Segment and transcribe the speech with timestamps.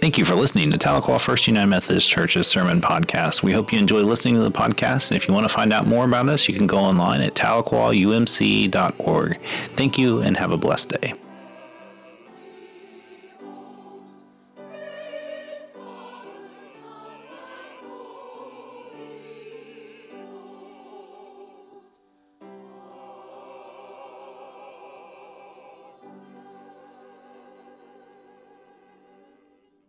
[0.00, 3.42] Thank you for listening to Tahlequah First United Methodist Church's Sermon Podcast.
[3.42, 5.10] We hope you enjoy listening to the podcast.
[5.10, 7.34] And if you want to find out more about us, you can go online at
[7.34, 9.40] tahlequahumc.org.
[9.74, 11.14] Thank you and have a blessed day.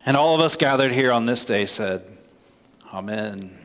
[0.07, 2.01] And all of us gathered here on this day said,
[2.93, 3.57] Amen.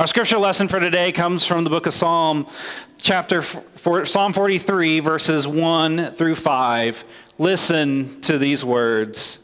[0.00, 2.48] Our scripture lesson for today comes from the book of Psalm,
[3.00, 7.04] chapter four, Psalm 43, verses 1 through 5.
[7.38, 9.38] Listen to these words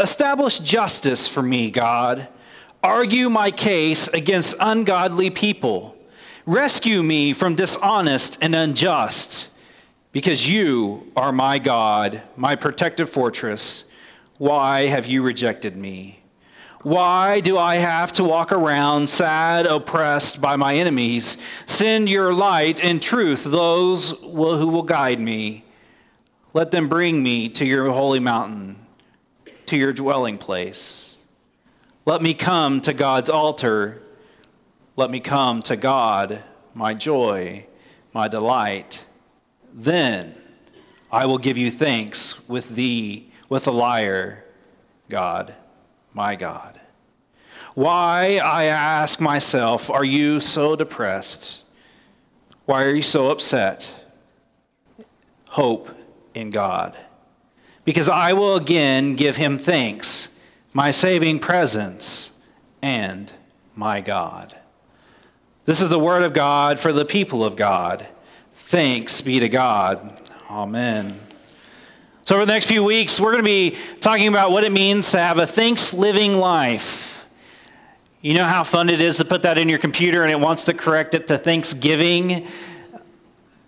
[0.00, 2.26] Establish justice for me, God.
[2.82, 5.96] Argue my case against ungodly people.
[6.44, 9.50] Rescue me from dishonest and unjust,
[10.10, 13.84] because you are my God, my protective fortress.
[14.40, 16.22] Why have you rejected me?
[16.80, 21.36] Why do I have to walk around sad, oppressed by my enemies?
[21.66, 25.66] Send your light and truth, those who will guide me.
[26.54, 28.76] Let them bring me to your holy mountain,
[29.66, 31.22] to your dwelling place.
[32.06, 34.00] Let me come to God's altar.
[34.96, 36.42] Let me come to God,
[36.72, 37.66] my joy,
[38.14, 39.04] my delight.
[39.74, 40.34] Then
[41.12, 44.42] I will give you thanks with thee with a lyre,
[45.10, 45.54] God,
[46.14, 46.80] my God.
[47.74, 51.62] Why, I ask myself, are you so depressed?
[52.64, 54.02] Why are you so upset?
[55.50, 55.90] Hope
[56.32, 56.96] in God.
[57.84, 60.28] Because I will again give him thanks,
[60.72, 62.32] my saving presence,
[62.80, 63.32] and
[63.74, 64.56] my God.
[65.64, 68.06] This is the word of God for the people of God.
[68.54, 70.20] Thanks be to God.
[70.48, 71.20] Amen.
[72.30, 75.10] So, over the next few weeks, we're going to be talking about what it means
[75.10, 77.26] to have a thanks living life.
[78.20, 80.66] You know how fun it is to put that in your computer and it wants
[80.66, 82.46] to correct it to Thanksgiving?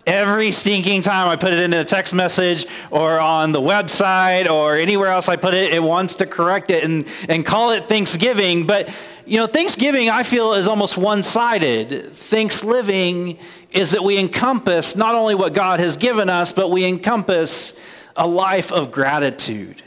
[0.07, 4.75] Every stinking time I put it in a text message or on the website or
[4.75, 8.65] anywhere else I put it, it wants to correct it and, and call it Thanksgiving.
[8.65, 8.95] But,
[9.25, 12.13] you know, Thanksgiving, I feel, is almost one sided.
[12.13, 13.39] Thanks living
[13.71, 17.77] is that we encompass not only what God has given us, but we encompass
[18.15, 19.81] a life of gratitude.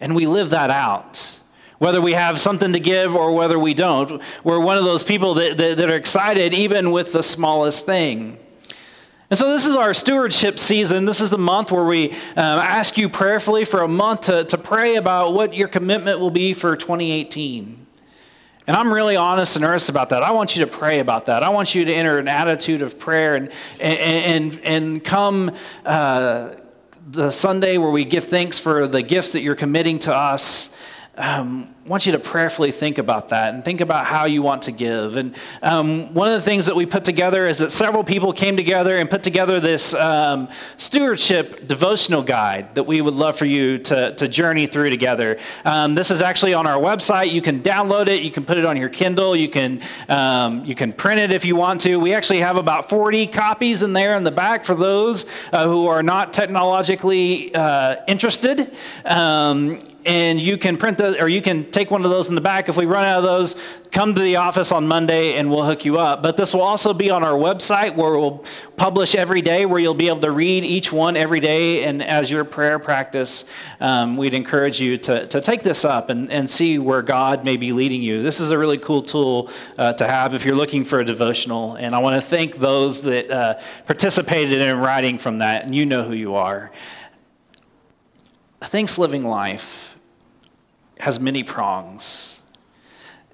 [0.00, 1.40] And we live that out.
[1.78, 5.34] Whether we have something to give or whether we don't, we're one of those people
[5.34, 8.38] that, that, that are excited even with the smallest thing.
[9.28, 11.04] And so, this is our stewardship season.
[11.04, 14.56] This is the month where we um, ask you prayerfully for a month to, to
[14.56, 17.86] pray about what your commitment will be for 2018.
[18.68, 20.22] And I'm really honest and earnest about that.
[20.22, 21.42] I want you to pray about that.
[21.42, 23.50] I want you to enter an attitude of prayer and,
[23.80, 23.98] and,
[24.54, 25.52] and, and come.
[25.84, 26.54] Uh,
[27.08, 30.74] the Sunday where we give thanks for the gifts that you're committing to us
[31.16, 34.72] um, want you to prayerfully think about that and think about how you want to
[34.72, 35.16] give.
[35.16, 38.56] And um, one of the things that we put together is that several people came
[38.56, 43.78] together and put together this um, stewardship devotional guide that we would love for you
[43.78, 45.38] to, to journey through together.
[45.64, 47.30] Um, this is actually on our website.
[47.30, 48.22] You can download it.
[48.22, 49.36] You can put it on your Kindle.
[49.36, 51.96] You can um, you can print it if you want to.
[51.96, 55.86] We actually have about 40 copies in there in the back for those uh, who
[55.86, 58.74] are not technologically uh, interested.
[60.06, 62.68] And you can print the, or you can take one of those in the back.
[62.68, 63.56] If we run out of those,
[63.90, 66.22] come to the office on Monday and we'll hook you up.
[66.22, 68.44] But this will also be on our website where we'll
[68.76, 71.82] publish every day, where you'll be able to read each one every day.
[71.82, 73.46] And as your prayer practice,
[73.80, 77.56] um, we'd encourage you to, to take this up and, and see where God may
[77.56, 78.22] be leading you.
[78.22, 81.74] This is a really cool tool uh, to have if you're looking for a devotional.
[81.74, 85.84] And I want to thank those that uh, participated in writing from that, and you
[85.84, 86.70] know who you are.
[88.60, 89.95] Thanks living life
[91.06, 92.40] has many prongs.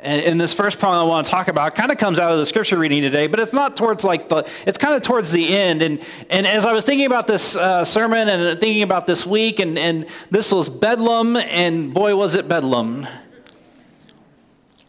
[0.03, 2.37] And, and this first prong I want to talk about kind of comes out of
[2.37, 5.57] the scripture reading today, but it's not towards like the, it's kind of towards the
[5.57, 5.81] end.
[5.81, 9.59] And, and as I was thinking about this uh, sermon and thinking about this week,
[9.59, 13.09] and, and this was Bedlam, and boy, was it Bedlam.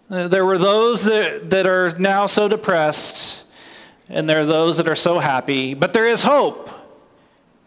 [0.10, 3.46] There were those that, that are now so depressed,
[4.10, 6.70] and there are those that are so happy, but there is hope.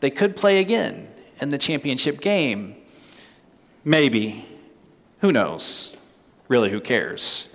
[0.00, 1.08] They could play again
[1.40, 2.76] in the championship game.
[3.82, 4.44] Maybe.
[5.20, 5.96] Who knows?
[6.48, 7.48] Really, who cares?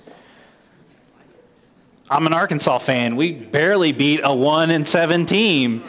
[2.09, 3.15] I'm an Arkansas fan.
[3.15, 5.83] We barely beat a 1 and 7 team.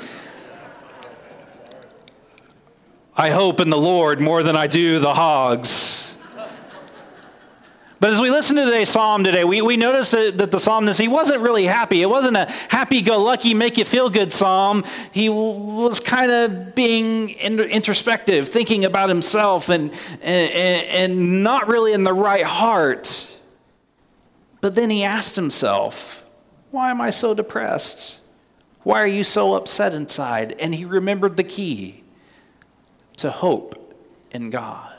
[3.17, 6.12] I hope in the Lord more than I do the Hogs.
[8.03, 11.01] But as we listen to today's psalm today, we, we notice that, that the psalmist,
[11.01, 12.03] he wasn't really happy.
[12.03, 14.83] It wasn't a happy-go-lucky, make-you-feel-good psalm.
[15.13, 22.03] He was kind of being introspective, thinking about himself and, and, and not really in
[22.03, 23.29] the right heart.
[24.61, 26.25] But then he asked himself,
[26.73, 28.19] why am I so depressed?
[28.83, 30.57] Why are you so upset inside?
[30.59, 32.03] And he remembered the key
[33.19, 33.97] to hope
[34.33, 34.92] in God.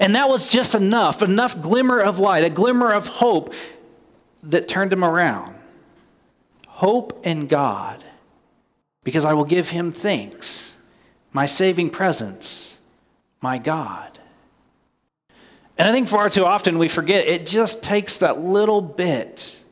[0.00, 3.54] And that was just enough, enough glimmer of light, a glimmer of hope
[4.42, 5.54] that turned him around.
[6.68, 8.04] Hope in God,
[9.02, 10.76] because I will give him thanks,
[11.32, 12.78] my saving presence,
[13.40, 14.18] my God.
[15.78, 19.62] And I think far too often we forget it just takes that little bit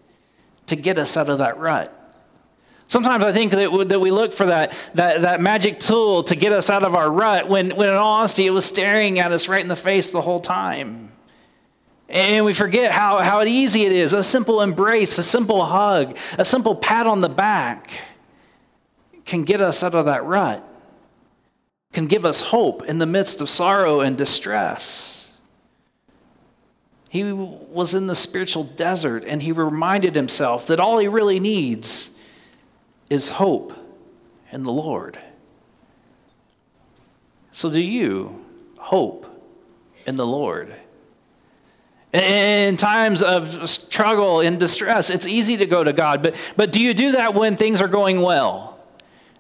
[0.67, 1.93] to get us out of that rut.
[2.95, 6.53] Sometimes I think that, that we look for that, that, that magic tool to get
[6.53, 9.49] us out of our rut when, when, in all honesty, it was staring at us
[9.49, 11.11] right in the face the whole time.
[12.09, 16.45] And we forget how, how easy it is a simple embrace, a simple hug, a
[16.45, 17.91] simple pat on the back
[19.25, 20.65] can get us out of that rut,
[21.93, 25.33] can give us hope in the midst of sorrow and distress.
[27.11, 32.14] He was in the spiritual desert and he reminded himself that all he really needs
[33.11, 33.73] is hope
[34.53, 35.19] in the Lord.
[37.53, 38.45] So, do you
[38.79, 39.27] hope
[40.07, 40.75] in the Lord?
[42.13, 46.81] In times of struggle and distress, it's easy to go to God, but, but do
[46.81, 48.79] you do that when things are going well?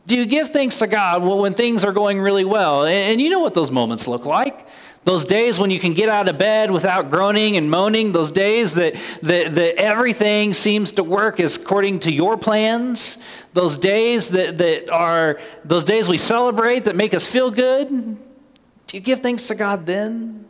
[0.06, 2.84] Do you give thanks to God when things are going really well?
[2.84, 4.66] And you know what those moments look like.
[5.04, 8.72] Those days when you can get out of bed without groaning and moaning, those days
[8.74, 13.18] that, that, that everything seems to work as according to your plans,
[13.52, 17.88] those days that, that are those days we celebrate that make us feel good.
[17.88, 20.46] Do you give thanks to God then?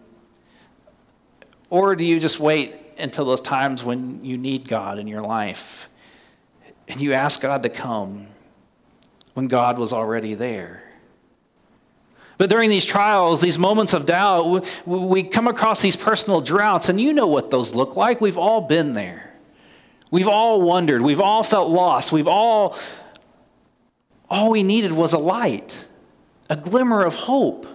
[1.68, 5.88] Or do you just wait until those times when you need God in your life
[6.86, 8.28] and you ask God to come
[9.32, 10.93] when God was already there?
[12.36, 17.00] But during these trials, these moments of doubt, we come across these personal droughts, and
[17.00, 18.20] you know what those look like.
[18.20, 19.32] We've all been there.
[20.10, 21.02] We've all wondered.
[21.02, 22.12] We've all felt lost.
[22.12, 22.76] We've all,
[24.28, 25.84] all we needed was a light,
[26.50, 27.66] a glimmer of hope,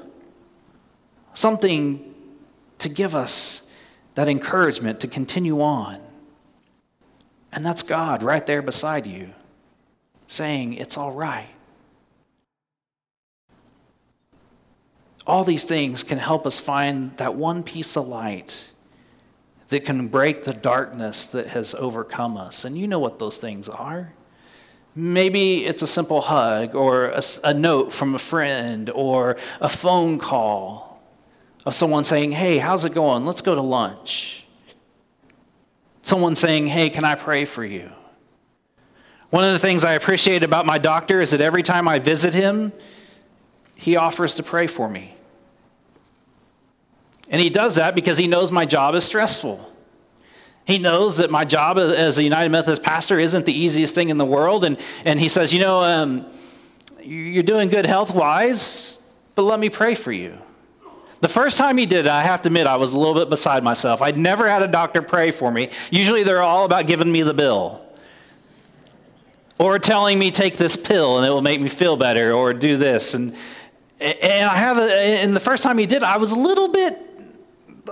[1.34, 2.14] something
[2.80, 3.64] to give us
[4.16, 6.02] that encouragement to continue on.
[7.52, 9.30] And that's God right there beside you
[10.28, 11.48] saying, It's all right.
[15.30, 18.72] All these things can help us find that one piece of light
[19.68, 22.66] that can break the darkness that has overcome us.
[22.66, 24.12] And you know what those things are.
[24.96, 30.18] Maybe it's a simple hug or a, a, note from a friend or a phone
[30.18, 31.00] call
[31.64, 33.24] of someone saying, Hey, how's it going?
[33.24, 34.48] Let's go to lunch.
[36.02, 37.92] Someone saying, Hey, can I pray for you?
[39.30, 42.34] One of the things I appreciate about my doctor is that every time I visit
[42.34, 42.74] him,
[43.76, 45.14] he offers to pray for me.
[47.30, 49.66] And he does that because he knows my job is stressful.
[50.66, 54.18] He knows that my job as a United Methodist pastor isn't the easiest thing in
[54.18, 54.64] the world.
[54.64, 56.26] And, and he says, You know, um,
[57.02, 59.00] you're doing good health wise,
[59.36, 60.38] but let me pray for you.
[61.22, 63.30] The first time he did it, I have to admit, I was a little bit
[63.30, 64.02] beside myself.
[64.02, 65.70] I'd never had a doctor pray for me.
[65.92, 67.82] Usually they're all about giving me the bill
[69.58, 72.78] or telling me take this pill and it will make me feel better or do
[72.78, 73.16] this.
[73.16, 73.36] And,
[74.00, 77.09] and I have, a, and the first time he did, I was a little bit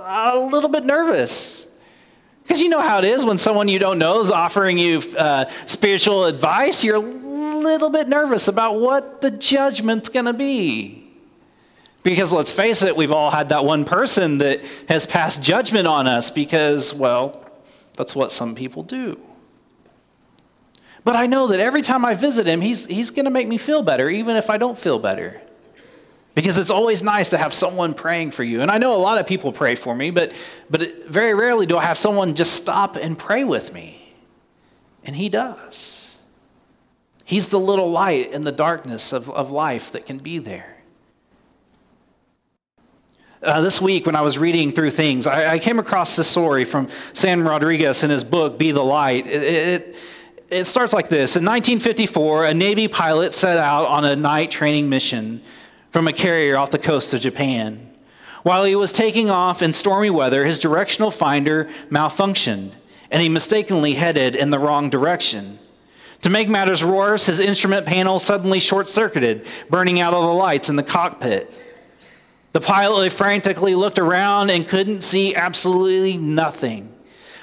[0.07, 1.67] a little bit nervous.
[2.43, 5.45] Because you know how it is when someone you don't know is offering you uh,
[5.65, 11.03] spiritual advice, you're a little bit nervous about what the judgment's going to be.
[12.03, 16.07] Because let's face it, we've all had that one person that has passed judgment on
[16.07, 17.45] us because, well,
[17.95, 19.19] that's what some people do.
[21.03, 23.57] But I know that every time I visit him, he's, he's going to make me
[23.57, 25.41] feel better, even if I don't feel better.
[26.37, 28.61] Because it's always nice to have someone praying for you.
[28.61, 30.33] And I know a lot of people pray for me, but,
[30.69, 34.13] but very rarely do I have someone just stop and pray with me.
[35.03, 36.19] And he does.
[37.25, 40.77] He's the little light in the darkness of, of life that can be there.
[43.41, 46.65] Uh, this week, when I was reading through things, I, I, came across this story
[46.65, 49.25] from Sam Rodriguez in his book, Be the Light.
[49.25, 49.95] It, it,
[50.51, 54.87] it starts like this In 1954, a Navy pilot set out on a night training
[54.87, 55.41] mission
[55.97, 57.91] from a carrier off the coast of Japan.
[58.43, 62.73] While he was taking off in stormy weather, his directional finder malfunctioned,
[63.09, 65.57] and he mistakenly headed in the wrong direction.
[66.21, 70.69] To make matters worse, his instrument panel suddenly short circuited, burning out all the lights
[70.69, 71.51] in the cockpit.
[72.53, 76.93] The pilot frantically looked around and couldn't see absolutely nothing.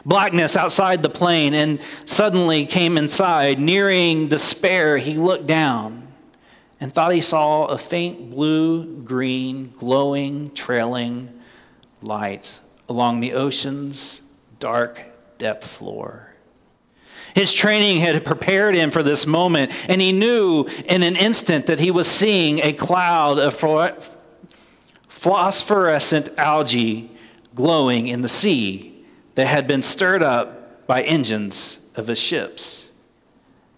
[0.06, 3.58] Blackness outside the plane and suddenly came inside.
[3.58, 6.03] Nearing despair, he looked down
[6.80, 11.30] and thought he saw a faint blue green, glowing, trailing
[12.02, 14.22] light along the ocean's
[14.58, 15.02] dark
[15.38, 16.34] depth floor.
[17.34, 21.80] His training had prepared him for this moment, and he knew in an instant that
[21.80, 23.54] he was seeing a cloud of
[25.08, 27.10] phosphorescent algae
[27.54, 29.04] glowing in the sea
[29.34, 32.90] that had been stirred up by engines of his ships.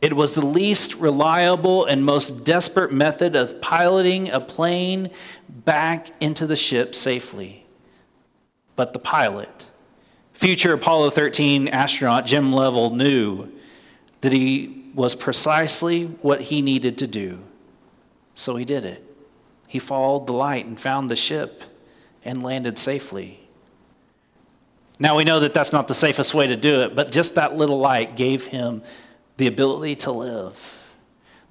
[0.07, 5.11] It was the least reliable and most desperate method of piloting a plane
[5.49, 7.67] back into the ship safely.
[8.77, 9.69] But the pilot,
[10.33, 13.51] Future Apollo 13 astronaut Jim Lovell knew
[14.21, 17.41] that he was precisely what he needed to do.
[18.37, 19.03] So he did it.
[19.67, 21.65] He followed the light and found the ship
[22.25, 23.41] and landed safely.
[25.01, 27.57] Now we know that that's not the safest way to do it, but just that
[27.57, 28.85] little light gave him
[29.37, 30.73] the ability to live.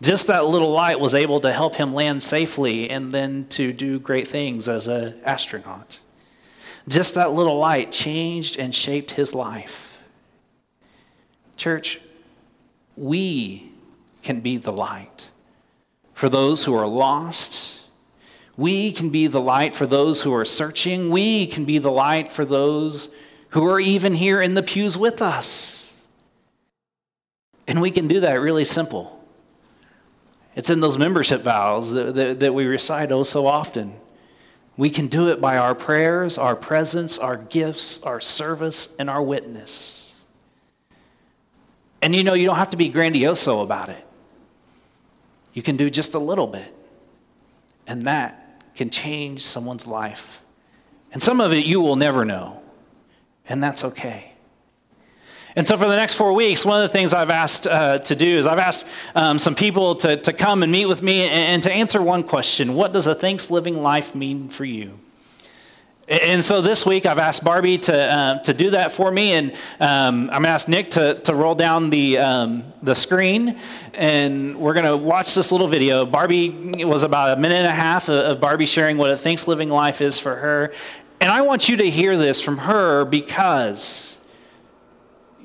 [0.02, 4.00] Just that little light was able to help him land safely and then to do
[4.00, 6.00] great things as an astronaut.
[6.88, 10.04] Just that little light changed and shaped his life.
[11.56, 12.02] Church,
[12.98, 13.72] we
[14.22, 15.30] can be the light
[16.14, 17.82] for those who are lost.
[18.58, 21.10] We can be the light for those who are searching.
[21.10, 23.10] We can be the light for those
[23.50, 25.85] who are even here in the pews with us.
[27.68, 29.12] And we can do that really simple.
[30.56, 33.94] It's in those membership vows that, that, that we recite oh so often.
[34.78, 39.22] We can do it by our prayers, our presence, our gifts, our service, and our
[39.22, 40.16] witness.
[42.02, 44.06] And you know, you don't have to be grandioso about it.
[45.54, 46.74] You can do just a little bit,
[47.88, 50.44] and that can change someone's life.
[51.14, 52.62] And some of it you will never know,
[53.48, 54.35] and that's okay.
[55.58, 58.16] And so, for the next four weeks, one of the things I've asked uh, to
[58.16, 58.86] do is I've asked
[59.16, 62.24] um, some people to, to come and meet with me and, and, to answer one
[62.24, 65.00] question What does a thanks living life mean for you?
[66.10, 69.54] And so this week I've asked Barbie to, uh, to do that for me, and
[69.80, 73.58] um, I'm asked Nick to, to roll down the, um, the screen,
[73.94, 76.06] and we're going to watch this little video.
[76.06, 79.70] Barbie was about a minute and a half of Barbie sharing what a thanks living
[79.70, 80.74] life is for her.
[81.22, 84.20] And I want you to hear this from her because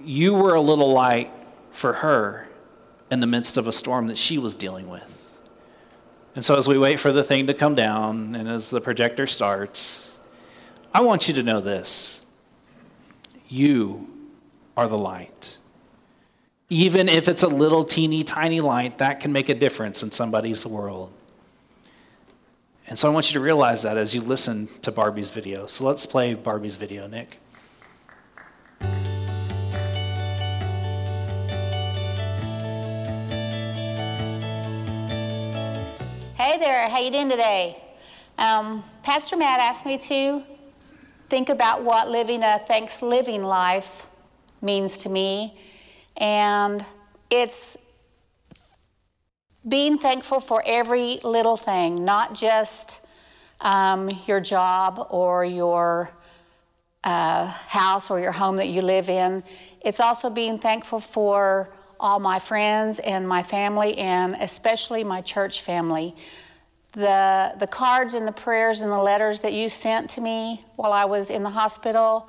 [0.04, 1.30] you were a little light
[1.70, 2.48] for her
[3.10, 5.16] in the midst of a storm that she was dealing with.
[6.34, 9.26] And so, as we wait for the thing to come down and as the projector
[9.26, 10.16] starts,
[10.94, 12.22] I want you to know this
[13.48, 14.08] you
[14.76, 15.58] are the light.
[16.68, 20.64] Even if it's a little teeny tiny light, that can make a difference in somebody's
[20.64, 21.12] world.
[22.86, 25.66] And so I want you to realize that as you listen to Barbie's video.
[25.66, 27.38] So let's play Barbie's video, Nick.
[36.40, 37.76] Hey there, how you doing today?
[38.38, 40.42] Um, Pastor Matt asked me to
[41.28, 44.06] think about what living a thanks living life
[44.62, 45.58] means to me,
[46.16, 46.82] and
[47.28, 47.76] it's
[49.68, 53.00] being thankful for every little thing, not just
[53.60, 56.10] um, your job or your
[57.04, 59.44] uh, house or your home that you live in.
[59.82, 61.68] It's also being thankful for
[62.00, 66.16] all my friends and my family, and especially my church family.
[66.92, 70.92] The, the cards and the prayers and the letters that you sent to me while
[70.92, 72.28] I was in the hospital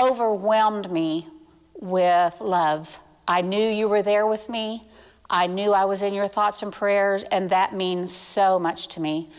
[0.00, 1.26] overwhelmed me
[1.74, 2.98] with love.
[3.28, 4.84] I knew you were there with me.
[5.28, 9.00] I knew I was in your thoughts and prayers, and that means so much to
[9.00, 9.30] me.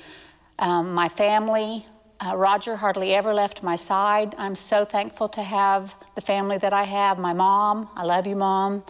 [0.59, 1.85] Um, my family,
[2.25, 4.35] uh, Roger hardly ever left my side.
[4.37, 7.19] I'm so thankful to have the family that I have.
[7.19, 8.83] My mom, I love you, mom.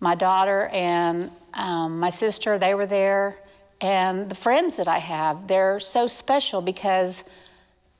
[0.00, 3.36] My daughter and um, my sister, they were there.
[3.80, 7.24] And the friends that I have, they're so special because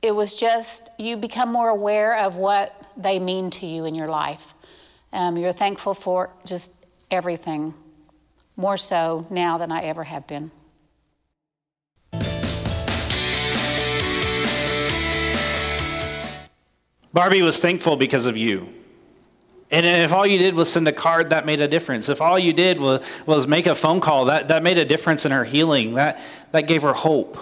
[0.03, 4.09] it was just, you become more aware of what they mean to you in your
[4.09, 4.55] life.
[5.13, 6.71] Um, you're thankful for just
[7.11, 7.73] everything,
[8.57, 10.51] more so now than I ever have been.
[17.15, 18.69] Barbie was thankful because of you.
[19.71, 22.09] And if all you did was send a card, that made a difference.
[22.09, 25.25] If all you did was, was make a phone call, that, that made a difference
[25.25, 25.95] in her healing.
[25.95, 27.39] That, that gave her hope.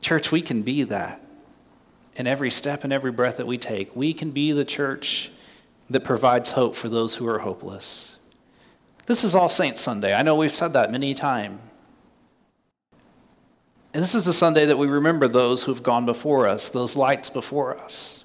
[0.00, 1.24] Church, we can be that.
[2.16, 5.30] In every step and every breath that we take, we can be the church
[5.88, 8.16] that provides hope for those who are hopeless.
[9.06, 10.12] This is All Saints Sunday.
[10.12, 11.60] I know we've said that many times.
[13.98, 17.30] And this is the Sunday that we remember those who've gone before us, those lights
[17.30, 18.22] before us.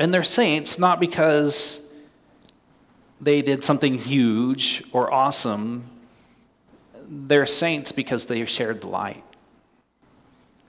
[0.00, 1.80] And they're saints not because
[3.20, 5.84] they did something huge or awesome.
[7.08, 9.22] They're saints because they shared the light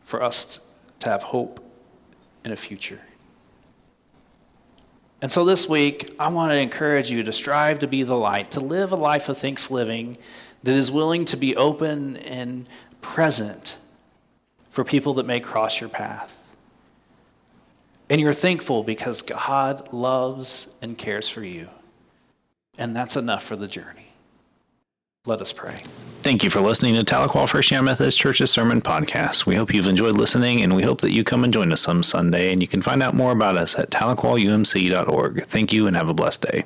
[0.04, 0.60] for us
[1.00, 1.60] to have hope
[2.46, 3.02] in a future.
[5.24, 8.52] And so this week, I want to encourage you to strive to be the light,
[8.52, 10.20] to live a life of thanks living
[10.64, 12.68] that is willing to be open and
[13.02, 13.78] present
[14.70, 16.38] for people that may cross your path.
[18.10, 21.70] And you're thankful because God loves and cares for you.
[22.78, 24.08] And that's enough for the journey.
[25.26, 25.76] Let us pray.
[26.24, 29.46] Thank you for listening to Tahlequah First United Methodist Church's Sermon Podcast.
[29.46, 32.02] We hope you've enjoyed listening, and we hope that you come and join us some
[32.02, 32.52] Sunday.
[32.52, 35.46] And you can find out more about us at tahlequahumc.org.
[35.46, 36.64] Thank you, and have a blessed day.